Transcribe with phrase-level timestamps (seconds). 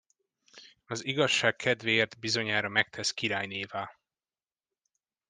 [0.85, 3.97] Az igazság kedvéért bizonyára megtesz királynévá.